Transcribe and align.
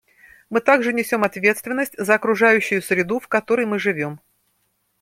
Мы 0.49 0.61
также 0.61 0.93
несем 0.93 1.23
ответственность 1.23 1.93
за 1.95 2.15
окружающую 2.15 2.81
среду, 2.81 3.19
в 3.19 3.27
которой 3.27 3.67
мы 3.67 3.77
живем. 3.77 4.19